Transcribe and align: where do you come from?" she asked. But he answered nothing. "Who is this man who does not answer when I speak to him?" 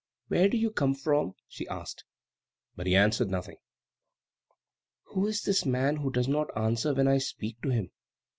where 0.29 0.49
do 0.49 0.57
you 0.57 0.71
come 0.71 0.95
from?" 0.95 1.35
she 1.47 1.67
asked. 1.67 2.05
But 2.75 2.87
he 2.87 2.95
answered 2.95 3.29
nothing. 3.29 3.57
"Who 5.09 5.27
is 5.27 5.43
this 5.43 5.63
man 5.63 5.97
who 5.97 6.09
does 6.09 6.27
not 6.27 6.47
answer 6.57 6.91
when 6.95 7.07
I 7.07 7.19
speak 7.19 7.61
to 7.61 7.69
him?" 7.69 7.91